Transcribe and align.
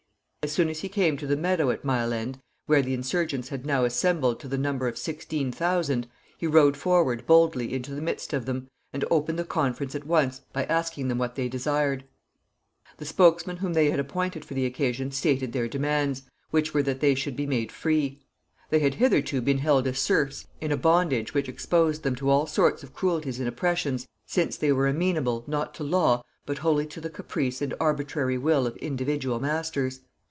As 0.43 0.51
soon 0.51 0.69
as 0.69 0.79
he 0.79 0.89
came 0.89 1.17
to 1.17 1.27
the 1.27 1.37
meadow 1.37 1.69
at 1.69 1.85
Mile 1.85 2.11
End, 2.11 2.39
where 2.65 2.81
the 2.81 2.95
insurgents 2.95 3.49
had 3.49 3.63
now 3.63 3.85
assembled 3.85 4.39
to 4.39 4.47
the 4.47 4.57
number 4.57 4.87
of 4.87 4.97
sixteen 4.97 5.51
thousand, 5.51 6.07
he 6.35 6.47
rode 6.47 6.75
forward 6.75 7.27
boldly 7.27 7.71
into 7.71 7.93
the 7.93 8.01
midst 8.01 8.33
of 8.33 8.47
them, 8.47 8.67
and 8.91 9.05
opened 9.11 9.37
the 9.37 9.43
conference 9.43 9.93
at 9.93 10.07
once 10.07 10.41
by 10.51 10.63
asking 10.63 11.09
them 11.09 11.19
what 11.19 11.35
they 11.35 11.47
desired. 11.47 12.05
The 12.97 13.05
spokesman 13.05 13.57
whom 13.57 13.73
they 13.73 13.91
had 13.91 13.99
appointed 13.99 14.43
for 14.43 14.55
the 14.55 14.65
occasion 14.65 15.11
stated 15.11 15.53
their 15.53 15.67
demands, 15.67 16.23
which 16.49 16.73
were 16.73 16.83
that 16.83 17.01
they 17.01 17.13
should 17.13 17.35
be 17.35 17.45
made 17.45 17.71
free. 17.71 18.23
They 18.71 18.79
had 18.79 18.95
hitherto 18.95 19.41
been 19.41 19.59
held 19.59 19.85
as 19.85 19.99
serfs, 19.99 20.47
in 20.59 20.71
a 20.71 20.75
bondage 20.77 21.35
which 21.35 21.49
exposed 21.49 22.01
them 22.01 22.15
to 22.15 22.31
all 22.31 22.47
sorts 22.47 22.81
of 22.81 22.95
cruelties 22.95 23.37
and 23.37 23.47
oppressions, 23.47 24.07
since 24.25 24.57
they 24.57 24.71
were 24.71 24.87
amenable, 24.87 25.43
not 25.45 25.75
to 25.75 25.83
law, 25.83 26.23
but 26.47 26.57
wholly 26.57 26.87
to 26.87 26.99
the 26.99 27.11
caprice 27.11 27.61
and 27.61 27.75
arbitrary 27.79 28.39
will 28.39 28.65
of 28.65 28.75
individual 28.77 29.39
masters. 29.39 29.99